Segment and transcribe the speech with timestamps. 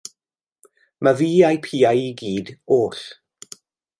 [1.07, 3.05] Myfi a'i piau i gyd oll.